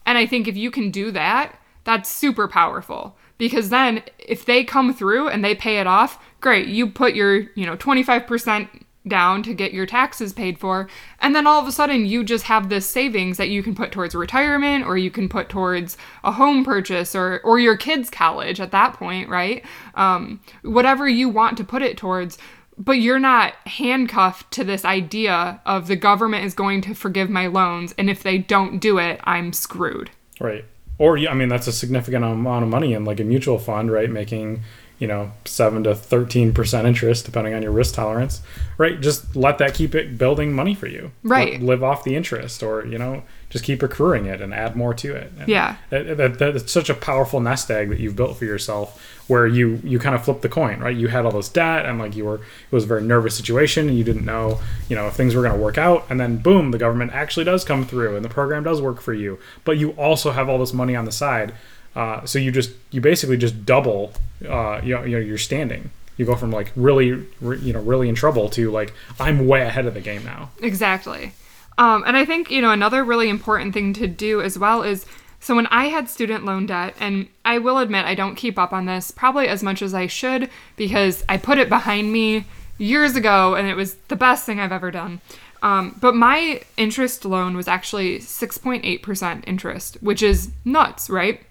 [0.05, 4.63] And I think if you can do that, that's super powerful because then if they
[4.63, 6.67] come through and they pay it off, great.
[6.67, 8.69] You put your, you know, 25%
[9.07, 10.87] down to get your taxes paid for,
[11.19, 13.91] and then all of a sudden you just have this savings that you can put
[13.91, 18.59] towards retirement or you can put towards a home purchase or or your kids' college
[18.59, 19.65] at that point, right?
[19.95, 22.37] Um, whatever you want to put it towards.
[22.77, 27.45] But you're not handcuffed to this idea of the government is going to forgive my
[27.45, 30.09] loans, and if they don't do it, I'm screwed.
[30.39, 30.65] Right.
[30.97, 34.09] Or I mean that's a significant amount of money in like a mutual fund, right?
[34.09, 34.61] Making
[35.01, 38.41] you know seven to thirteen percent interest depending on your risk tolerance,
[38.77, 39.01] right?
[39.01, 41.53] Just let that keep it building money for you, Right.
[41.53, 44.93] Let- live off the interest, or you know just keep accruing it and add more
[44.93, 45.29] to it.
[45.37, 45.75] And Yeah.
[45.89, 48.87] that, that, that's such a powerful nest egg that you've built for yourself,
[49.27, 50.95] where you you kind of flip the coin, right?
[50.95, 53.89] You had all this debt and like you were it was a very nervous situation,
[53.89, 56.37] and you didn't know you know if things were going to work out, and then
[56.37, 59.79] boom, the government actually does come through, and the program does work for you, but
[59.79, 61.53] you also have all this money on the side,
[61.95, 64.13] uh, so you just you basically just double
[64.47, 65.91] uh, you know, you know your standing.
[66.17, 69.61] You go from like really re- you know really in trouble to like I'm way
[69.61, 70.51] ahead of the game now.
[70.61, 71.33] Exactly.
[71.77, 75.05] Um, and I think, you know, another really important thing to do as well is
[75.39, 78.71] so when I had student loan debt, and I will admit I don't keep up
[78.71, 82.45] on this probably as much as I should because I put it behind me
[82.77, 85.21] years ago and it was the best thing I've ever done.
[85.63, 91.41] Um, but my interest loan was actually 6.8% interest, which is nuts, right?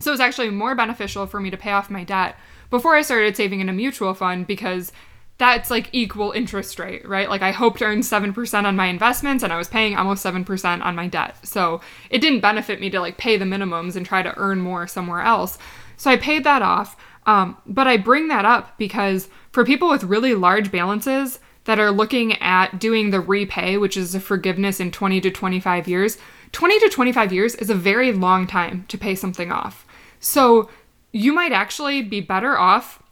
[0.00, 2.36] So it was actually more beneficial for me to pay off my debt
[2.70, 4.92] before I started saving in a mutual fund because
[5.38, 7.30] that's like equal interest rate, right?
[7.30, 10.84] Like I hoped to earn 7% on my investments and I was paying almost 7%
[10.84, 11.36] on my debt.
[11.46, 11.80] So
[12.10, 15.20] it didn't benefit me to like pay the minimums and try to earn more somewhere
[15.20, 15.56] else.
[15.96, 16.96] So I paid that off.
[17.26, 21.90] Um, but I bring that up because for people with really large balances that are
[21.90, 26.16] looking at doing the repay, which is a forgiveness in 20 to 25 years,
[26.52, 29.84] 20 to 25 years is a very long time to pay something off.
[30.20, 30.68] So
[31.12, 33.02] you might actually be better off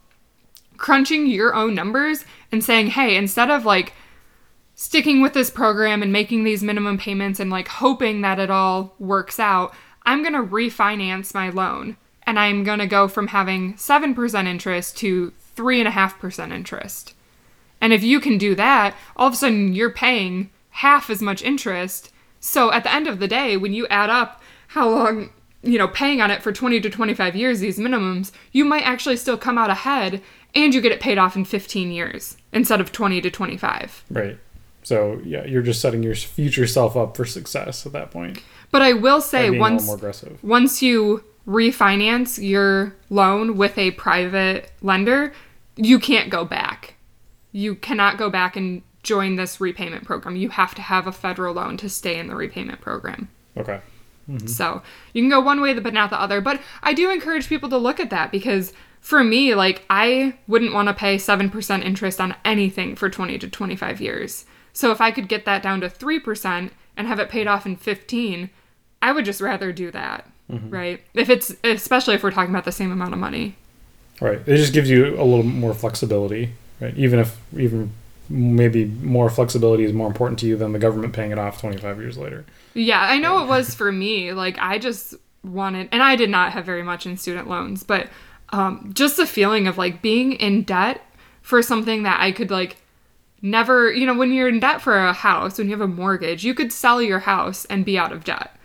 [0.77, 3.93] crunching your own numbers and saying, hey, instead of like
[4.75, 8.93] sticking with this program and making these minimum payments and like hoping that it all
[8.99, 13.73] works out, I'm going to refinance my loan and I'm going to go from having
[13.73, 17.13] 7% interest to 3.5% interest.
[17.81, 21.41] And if you can do that, all of a sudden you're paying half as much
[21.41, 22.11] interest.
[22.39, 25.31] So at the end of the day, when you add up how long,
[25.63, 29.17] you know, paying on it for 20 to 25 years, these minimums, you might actually
[29.17, 30.21] still come out ahead
[30.55, 34.05] and you get it paid off in 15 years instead of 20 to 25.
[34.09, 34.37] Right.
[34.83, 38.41] So yeah, you're just setting your future self up for success at that point.
[38.71, 40.41] But I will say once more aggressive.
[40.43, 45.33] once you refinance your loan with a private lender,
[45.75, 46.95] you can't go back.
[47.51, 50.35] You cannot go back and join this repayment program.
[50.35, 53.29] You have to have a federal loan to stay in the repayment program.
[53.55, 53.79] Okay.
[54.29, 54.47] Mm-hmm.
[54.47, 54.81] So
[55.13, 56.41] you can go one way but not the other.
[56.41, 60.73] But I do encourage people to look at that because for me, like I wouldn't
[60.73, 64.45] want to pay 7% interest on anything for 20 to 25 years.
[64.73, 67.75] So if I could get that down to 3% and have it paid off in
[67.75, 68.49] 15,
[69.01, 70.69] I would just rather do that, mm-hmm.
[70.69, 71.01] right?
[71.13, 73.55] If it's especially if we're talking about the same amount of money.
[74.19, 74.39] Right.
[74.47, 76.95] It just gives you a little more flexibility, right?
[76.97, 77.91] Even if even
[78.29, 81.99] maybe more flexibility is more important to you than the government paying it off 25
[81.99, 82.45] years later.
[82.73, 84.33] Yeah, I know it was for me.
[84.33, 88.09] Like I just wanted, and I did not have very much in student loans, but
[88.49, 91.01] um, just the feeling of like being in debt
[91.41, 92.77] for something that I could like
[93.41, 96.43] never, you know, when you're in debt for a house, when you have a mortgage,
[96.43, 98.55] you could sell your house and be out of debt.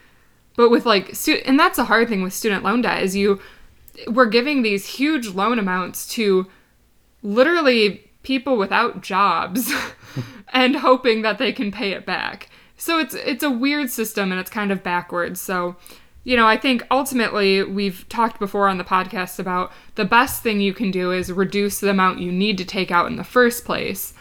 [0.56, 3.40] But with like, stu- and that's a hard thing with student loan debt is you,
[4.06, 6.46] we're giving these huge loan amounts to
[7.22, 9.72] literally people without jobs
[10.52, 12.48] and hoping that they can pay it back.
[12.76, 15.40] So it's it's a weird system and it's kind of backwards.
[15.40, 15.76] So,
[16.24, 20.60] you know, I think ultimately we've talked before on the podcast about the best thing
[20.60, 23.64] you can do is reduce the amount you need to take out in the first
[23.64, 24.14] place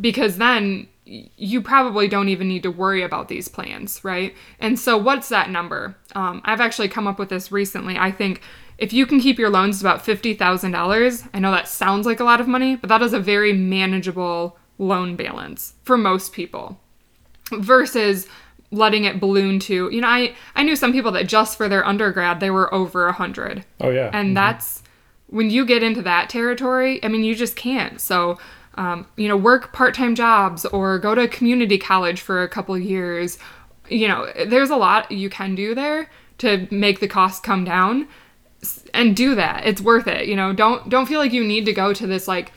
[0.00, 4.34] because then you probably don't even need to worry about these plans, right?
[4.58, 5.96] And so, what's that number?
[6.14, 7.98] Um, I've actually come up with this recently.
[7.98, 8.40] I think
[8.78, 12.40] if you can keep your loans about $50,000, I know that sounds like a lot
[12.40, 16.80] of money, but that is a very manageable loan balance for most people
[17.52, 18.26] versus
[18.70, 21.86] letting it balloon to, you know, I, I knew some people that just for their
[21.86, 24.10] undergrad, they were over a 100 Oh yeah.
[24.12, 24.82] and that's
[25.28, 28.00] when you get into that territory i mean you just can't.
[28.00, 28.38] So
[28.76, 33.38] um, you know work part-time jobs or go to community college for a couple years
[33.88, 38.08] you know there's a lot you can do there to make the cost come down
[38.92, 41.72] and do that it's worth it you know don't don't feel like you need to
[41.72, 42.52] go to this like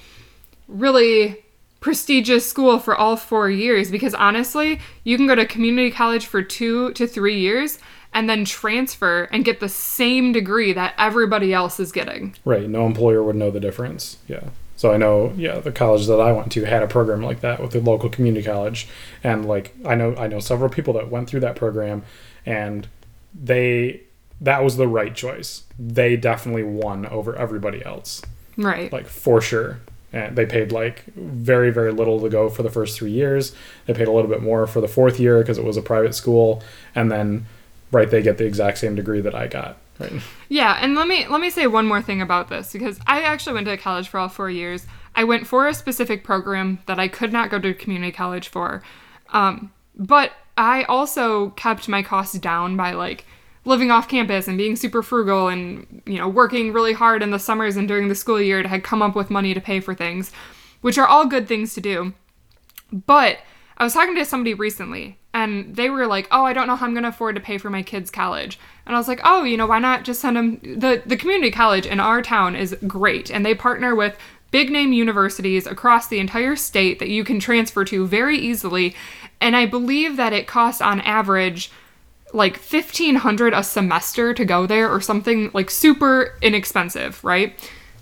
[0.68, 1.38] really
[1.80, 6.42] prestigious school for all four years because honestly, you can go to community college for
[6.42, 7.80] two to three years
[8.14, 12.36] and then transfer and get the same degree that everybody else is getting.
[12.46, 12.68] Right.
[12.68, 14.18] No employer would know the difference.
[14.28, 14.50] Yeah.
[14.76, 17.62] So I know, yeah, the college that I went to had a program like that
[17.62, 18.88] with the local community college,
[19.24, 22.04] and like I know, I know several people that went through that program,
[22.46, 22.88] and
[23.34, 24.02] they
[24.42, 25.64] that was the right choice.
[25.80, 28.22] They definitely won over everybody else,
[28.58, 28.92] Right.
[28.92, 29.80] like for sure.
[30.14, 33.54] And they paid like very very little to go for the first three years.
[33.86, 36.16] They paid a little bit more for the fourth year because it was a private
[36.16, 36.64] school,
[36.96, 37.46] and then
[37.92, 39.78] right they get the exact same degree that I got.
[40.00, 40.14] Right.
[40.48, 43.54] Yeah, and let me let me say one more thing about this because I actually
[43.56, 44.86] went to college for all 4 years.
[45.16, 48.84] I went for a specific program that I could not go to community college for.
[49.34, 53.26] Um, but I also kept my costs down by like
[53.68, 57.40] living off campus and being super frugal and you know working really hard in the
[57.40, 60.32] summers and during the school year to come up with money to pay for things,
[60.82, 62.14] which are all good things to do.
[62.92, 63.40] But
[63.78, 66.86] I was talking to somebody recently and they were like, "Oh, I don't know how
[66.86, 69.44] I'm going to afford to pay for my kids' college." And I was like, "Oh,
[69.44, 72.76] you know, why not just send them the the community college in our town is
[72.88, 74.18] great and they partner with
[74.50, 78.96] big name universities across the entire state that you can transfer to very easily.
[79.42, 81.70] And I believe that it costs on average
[82.34, 87.58] like 1500 a semester to go there or something like super inexpensive, right?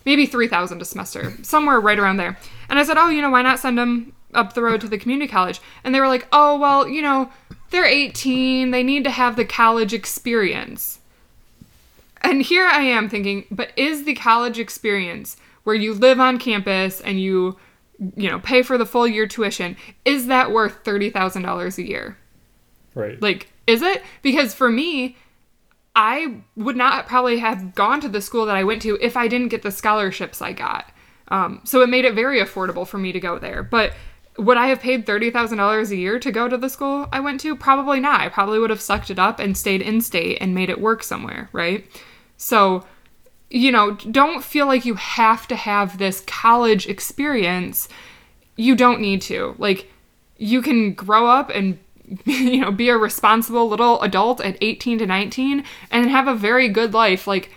[0.05, 2.37] Maybe 3000 a semester, somewhere right around there.
[2.69, 4.97] And I said, "Oh, you know, why not send them up the road to the
[4.97, 7.31] community college?" And they were like, "Oh, well, you know,
[7.69, 10.99] they're 18, they need to have the college experience."
[12.21, 16.99] And here I am thinking, but is the college experience where you live on campus
[17.01, 17.57] and you
[18.15, 22.17] you know, pay for the full year tuition, is that worth $30,000 a year?
[22.93, 23.21] Right.
[23.21, 24.03] Like, is it?
[24.21, 25.17] Because for me,
[25.95, 29.27] I would not probably have gone to the school that I went to if I
[29.27, 30.91] didn't get the scholarships I got.
[31.29, 33.63] Um, so it made it very affordable for me to go there.
[33.63, 33.93] But
[34.37, 37.55] would I have paid $30,000 a year to go to the school I went to?
[37.55, 38.19] Probably not.
[38.19, 41.03] I probably would have sucked it up and stayed in state and made it work
[41.03, 41.85] somewhere, right?
[42.37, 42.85] So,
[43.49, 47.87] you know, don't feel like you have to have this college experience.
[48.57, 49.55] You don't need to.
[49.57, 49.89] Like,
[50.37, 51.79] you can grow up and
[52.25, 56.69] you know be a responsible little adult at 18 to 19 and have a very
[56.69, 57.51] good life like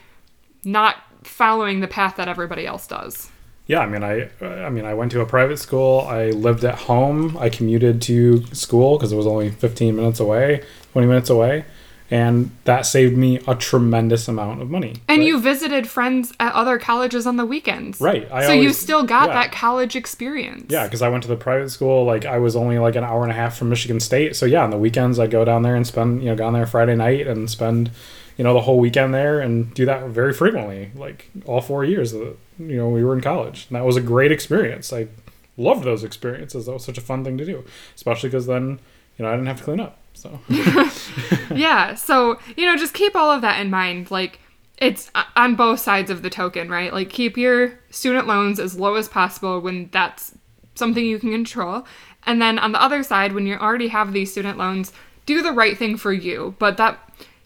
[0.64, 3.30] not following the path that everybody else does
[3.68, 6.00] Yeah, I mean, I, I mean, I went to a private school.
[6.08, 7.36] I lived at home.
[7.36, 11.66] I commuted to school because it was only 15 minutes away, 20 minutes away,
[12.10, 14.94] and that saved me a tremendous amount of money.
[15.08, 15.26] and right?
[15.26, 19.28] you visited friends at other colleges on the weekends Right, I so you still got
[19.28, 19.34] yeah.
[19.34, 22.04] that college experience yeah, because I went to the private school.
[22.04, 24.36] Like I was only like an hour and a half from Michigan State.
[24.36, 26.52] So yeah, on the weekends I'd go down there and spend, you know, go down
[26.54, 27.90] there Friday night and spend,
[28.36, 32.12] you know, the whole weekend there and do that very frequently, like all four years
[32.12, 33.66] that you know we were in college.
[33.68, 34.92] And that was a great experience.
[34.92, 35.08] I
[35.56, 36.66] loved those experiences.
[36.66, 38.80] That was such a fun thing to do, especially because then
[39.18, 39.98] you know I didn't have to clean up.
[40.18, 40.40] So
[41.54, 44.40] yeah so you know just keep all of that in mind like
[44.78, 48.78] it's uh, on both sides of the token right like keep your student loans as
[48.78, 50.34] low as possible when that's
[50.74, 51.84] something you can control
[52.26, 54.92] And then on the other side, when you already have these student loans,
[55.26, 56.54] do the right thing for you.
[56.58, 56.98] But that,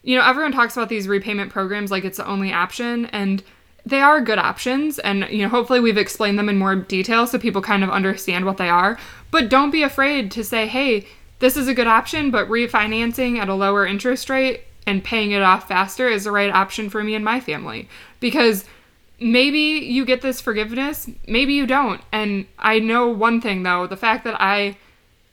[0.03, 3.05] you know, everyone talks about these repayment programs like it's the only option.
[3.07, 3.43] And
[3.85, 4.99] they are good options.
[4.99, 8.45] And, you know, hopefully we've explained them in more detail so people kind of understand
[8.45, 8.97] what they are.
[9.31, 11.07] But don't be afraid to say, hey,
[11.43, 15.41] this is a good option, but refinancing at a lower interest rate and paying it
[15.41, 17.89] off faster is the right option for me and my family.
[18.21, 18.63] Because
[19.19, 21.99] maybe you get this forgiveness, maybe you don't.
[22.13, 24.77] And I know one thing though the fact that I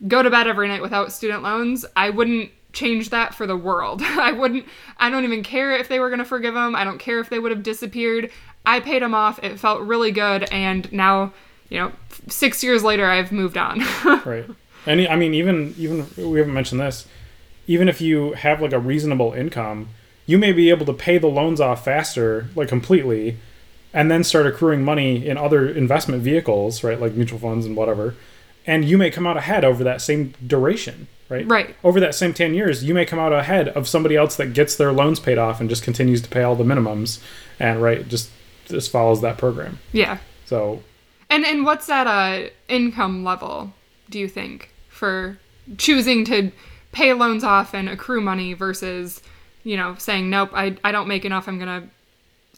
[0.09, 4.03] go to bed every night without student loans, I wouldn't change that for the world.
[4.05, 4.67] I wouldn't,
[4.99, 6.75] I don't even care if they were going to forgive them.
[6.75, 8.33] I don't care if they would have disappeared.
[8.67, 9.39] I paid them off.
[9.45, 10.49] It felt really good.
[10.51, 11.33] And now,
[11.69, 11.93] you know,
[12.27, 13.79] six years later, I've moved on.
[14.25, 14.51] right.
[14.87, 17.07] And I mean, even, even, we haven't mentioned this,
[17.67, 19.89] even if you have like a reasonable income,
[20.27, 23.37] you may be able to pay the loans off faster, like completely,
[23.93, 28.15] and then start accruing money in other investment vehicles, right, like mutual funds and whatever,
[28.67, 31.47] and you may come out ahead over that same duration, right?
[31.47, 31.75] Right.
[31.83, 34.77] Over that same 10 years, you may come out ahead of somebody else that gets
[34.77, 37.21] their loans paid off and just continues to pay all the minimums
[37.59, 38.31] and right, just
[38.67, 39.81] just follows that program.
[39.93, 40.19] Yeah.
[40.45, 40.83] So,
[41.29, 43.73] and and what's that uh income level
[44.09, 44.70] do you think
[45.01, 45.39] for
[45.79, 46.53] choosing to
[46.93, 49.23] pay loans off and accrue money versus,
[49.65, 51.89] you know, saying nope, I I don't make enough, I'm going to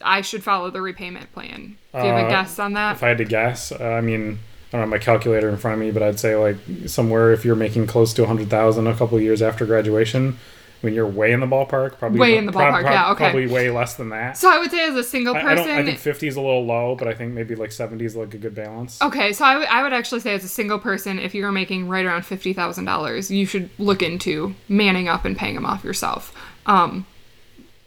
[0.05, 1.77] I should follow the repayment plan.
[1.93, 2.97] Do you have a Uh, guess on that?
[2.97, 5.75] if I had to guess, uh, I mean, I don't have my calculator in front
[5.75, 9.17] of me, but I'd say like somewhere if you're making close to 100,000 a couple
[9.17, 10.37] of years after graduation,
[10.83, 13.23] when you're way in the ballpark, probably Way in the ballpark, prob- yeah, okay.
[13.23, 14.35] Probably way less than that.
[14.35, 15.77] So I would say as a single I, I person, don't.
[15.77, 18.33] I think 50 is a little low, but I think maybe like 70 is like
[18.33, 19.01] a good balance.
[19.01, 22.05] Okay, so I would- would actually say as a single person, if you're making right
[22.05, 26.33] around fifty thousand dollars, you should look into manning up and paying them off yourself.
[26.65, 27.05] Um,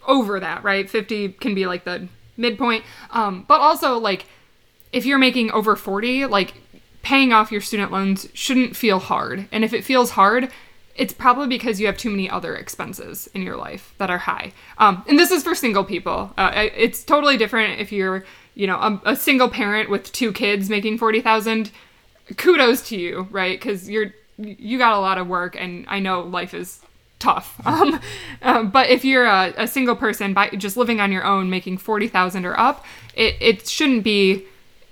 [0.07, 0.89] over that, right?
[0.89, 2.83] Fifty can be like the midpoint.
[3.11, 4.25] Um, but also like
[4.93, 6.55] if you're making over forty, like
[7.03, 9.49] paying off your student loans shouldn't feel hard.
[9.53, 10.51] And if it feels hard,
[10.97, 14.53] it's probably because you have too many other expenses in your life that are high.
[14.79, 16.33] Um, and this is for single people.
[16.37, 20.69] Uh, it's totally different if you're, you know, a, a single parent with two kids
[20.69, 21.71] making forty thousand.
[22.37, 23.59] Kudos to you, right?
[23.59, 26.81] Because you're you got a lot of work, and I know life is
[27.19, 27.61] tough.
[27.67, 28.01] Um,
[28.43, 31.79] um, but if you're a, a single person by just living on your own, making
[31.79, 34.47] forty thousand or up, it it shouldn't be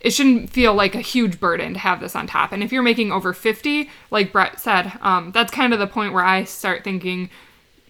[0.04, 2.52] it shouldn't feel like a huge burden to have this on top.
[2.52, 6.12] And if you're making over 50, like Brett said, um, that's kind of the point
[6.12, 7.30] where I start thinking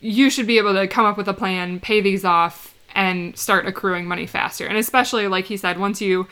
[0.00, 3.66] you should be able to come up with a plan, pay these off, and start
[3.66, 4.64] accruing money faster.
[4.64, 6.28] And especially, like he said, once you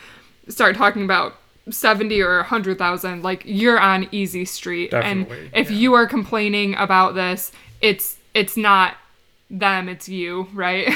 [0.47, 1.35] start talking about
[1.69, 4.91] 70 or 100,000, like you're on easy street.
[4.91, 8.95] Definitely, and if you are complaining about this, it's it's not
[9.49, 10.87] them, it's you, right?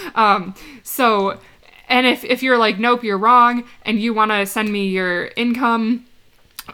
[0.14, 1.40] um, so
[1.88, 5.30] and if, if you're like, nope, you're wrong, and you want to send me your
[5.36, 6.06] income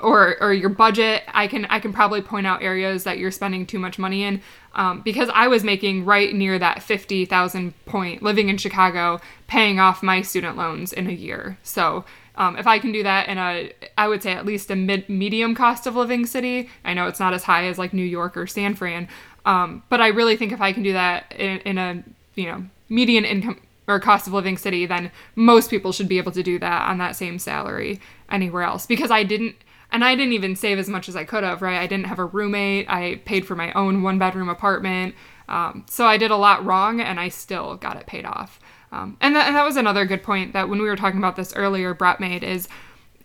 [0.01, 3.67] or or your budget, I can I can probably point out areas that you're spending
[3.67, 4.43] too much money in.
[4.75, 9.79] Um, because I was making right near that fifty thousand point living in Chicago, paying
[9.79, 11.59] off my student loans in a year.
[11.63, 12.05] So
[12.37, 15.09] um, if I can do that in a, I would say at least a mid
[15.09, 16.69] medium cost of living city.
[16.85, 19.09] I know it's not as high as like New York or San Fran,
[19.47, 22.03] um, but I really think if I can do that in, in a
[22.35, 26.33] you know median income or cost of living city, then most people should be able
[26.33, 28.87] to do that on that same salary anywhere else.
[28.87, 29.57] Because I didn't,
[29.93, 31.79] and I didn't even save as much as I could have, right?
[31.79, 32.89] I didn't have a roommate.
[32.89, 35.15] I paid for my own one bedroom apartment.
[35.49, 38.59] Um, so I did a lot wrong and I still got it paid off.
[38.93, 41.53] Um, and, and that was another good point that when we were talking about this
[41.55, 42.69] earlier, Brett made is,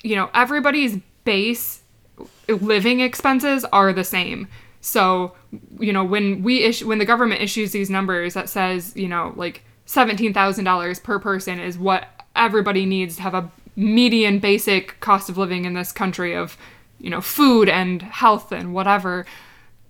[0.01, 1.81] you know, everybody's base
[2.47, 4.47] living expenses are the same.
[4.81, 5.35] So,
[5.79, 9.33] you know, when we issue, when the government issues these numbers that says, you know,
[9.35, 15.37] like $17,000 per person is what everybody needs to have a median basic cost of
[15.37, 16.57] living in this country of,
[16.99, 19.25] you know, food and health and whatever.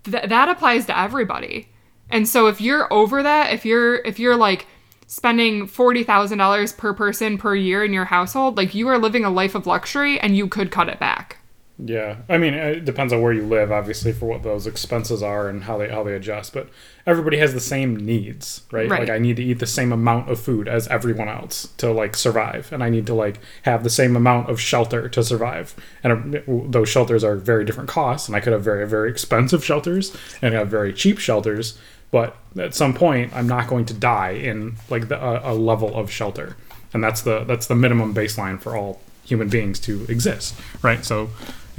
[0.05, 1.67] Th- that applies to everybody.
[2.09, 4.67] And so if you're over that, if you're if you're like
[5.07, 9.53] spending $40,000 per person per year in your household, like you are living a life
[9.55, 11.38] of luxury and you could cut it back.
[11.81, 15.47] Yeah, I mean, it depends on where you live, obviously, for what those expenses are
[15.47, 16.53] and how they how they adjust.
[16.53, 16.67] But
[17.07, 18.89] everybody has the same needs, right?
[18.89, 19.01] Right.
[19.01, 22.17] Like, I need to eat the same amount of food as everyone else to like
[22.17, 25.73] survive, and I need to like have the same amount of shelter to survive.
[26.03, 29.63] And uh, those shelters are very different costs, and I could have very very expensive
[29.63, 31.77] shelters and have very cheap shelters.
[32.11, 35.95] But at some point, I'm not going to die in like the, a, a level
[35.95, 36.57] of shelter,
[36.93, 41.05] and that's the that's the minimum baseline for all human beings to exist, right?
[41.05, 41.29] So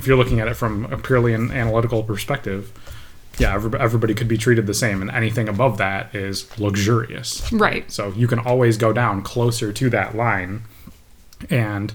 [0.00, 2.72] if you're looking at it from a purely an analytical perspective,
[3.38, 7.52] yeah, everybody could be treated the same, and anything above that is luxurious.
[7.52, 7.90] Right.
[7.92, 10.62] So you can always go down closer to that line,
[11.50, 11.92] and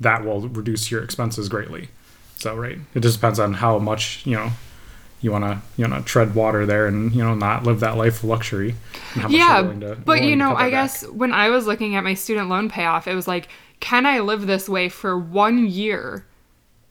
[0.00, 1.90] that will reduce your expenses greatly.
[2.36, 4.50] So right, it just depends on how much you know
[5.20, 8.18] you want to you know tread water there and you know not live that life
[8.18, 8.74] of luxury.
[9.28, 11.14] yeah, to, but you know, I guess back.
[11.14, 13.48] when I was looking at my student loan payoff, it was like,
[13.78, 16.26] can I live this way for one year?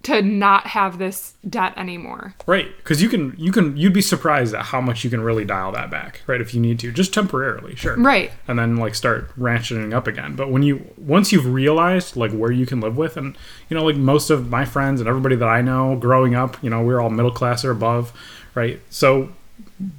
[0.04, 2.36] To not have this debt anymore.
[2.46, 5.46] Right, because you can you can you'd be surprised at how much you can really
[5.46, 6.42] dial that back, right?
[6.42, 7.98] If you need to, just temporarily, sure.
[7.98, 8.32] Right.
[8.48, 10.36] And then like start ratcheting up again.
[10.36, 13.38] But when you once you've realized like where you can live with, and
[13.70, 16.70] you know like most of my friends and everybody that I know growing up, you
[16.70, 18.12] know we are all middle class or above,
[18.56, 18.82] right?
[18.90, 19.30] So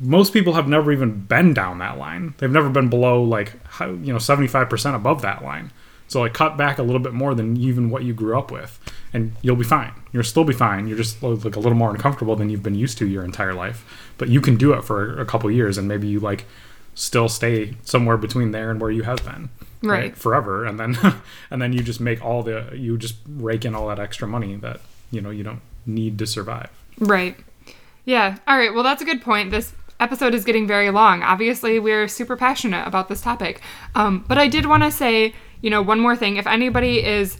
[0.01, 2.35] most people have never even been down that line.
[2.39, 5.73] They've never been below like you know seventy five percent above that line.
[6.09, 8.79] So like cut back a little bit more than even what you grew up with
[9.15, 9.93] and you'll be fine.
[10.13, 10.89] You'll still be fine.
[10.89, 14.11] You're just like a little more uncomfortable than you've been used to your entire life.
[14.19, 16.45] But you can do it for a couple years, and maybe you like
[16.95, 19.49] still stay somewhere between there and where you have been,
[19.83, 19.99] right?
[19.99, 20.17] right?
[20.17, 20.99] Forever, and then
[21.51, 24.57] and then you just make all the you just rake in all that extra money
[24.57, 24.81] that
[25.13, 26.69] you know you don't need to survive.
[26.99, 27.37] Right.
[28.05, 28.37] Yeah.
[28.47, 28.75] All right.
[28.75, 29.53] Well, that's a good point.
[29.53, 31.23] This episode is getting very long.
[31.23, 33.61] Obviously, we're super passionate about this topic.
[33.95, 36.37] Um, but I did want to say, you know, one more thing.
[36.37, 37.39] If anybody is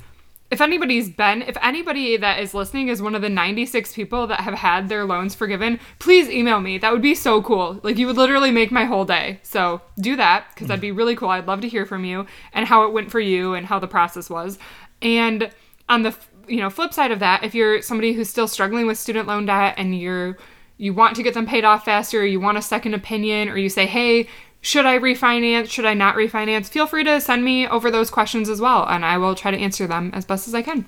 [0.55, 4.39] if anybody's been, if anybody that is listening is one of the 96 people that
[4.39, 6.79] have had their loans forgiven, please email me.
[6.79, 7.81] That would be so cool.
[7.83, 9.41] Like, you would literally make my whole day.
[9.43, 11.31] So do that because that'd be really cool.
[11.31, 13.89] I'd love to hear from you and how it went for you and how the
[13.89, 14.61] process was.
[15.03, 15.51] And
[15.89, 18.97] on the you know flip side of that, if you're somebody who's still struggling with
[18.97, 20.39] student loan debt and you're
[20.77, 23.69] you want to get them paid off faster, you want a second opinion, or you
[23.69, 24.29] say, hey,
[24.65, 25.71] should I refinance?
[25.71, 26.69] Should I not refinance?
[26.69, 29.59] Feel free to send me over those questions as well, and I will try to
[29.59, 30.87] answer them as best as I can.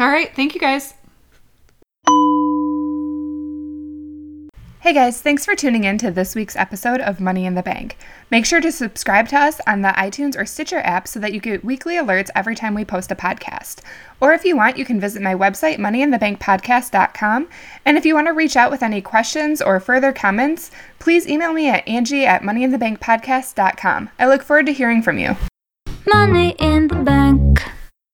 [0.00, 0.94] All right, thank you guys.
[4.82, 7.96] Hey guys, thanks for tuning in to this week's episode of Money in the Bank.
[8.32, 11.38] Make sure to subscribe to us on the iTunes or Stitcher app so that you
[11.38, 13.82] get weekly alerts every time we post a podcast.
[14.20, 17.48] Or if you want, you can visit my website, moneyinthebankpodcast.com.
[17.84, 21.52] And if you want to reach out with any questions or further comments, please email
[21.52, 24.10] me at angie at moneyinthebankpodcast.com.
[24.18, 25.36] I look forward to hearing from you.
[26.08, 27.62] Money in the Bank.